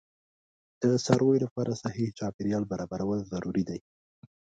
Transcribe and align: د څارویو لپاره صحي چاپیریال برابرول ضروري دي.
د 0.81 0.83
څارویو 1.05 1.43
لپاره 1.45 1.79
صحي 1.81 2.07
چاپیریال 2.19 2.63
برابرول 2.71 3.19
ضروري 3.31 3.63
دي. 3.69 3.79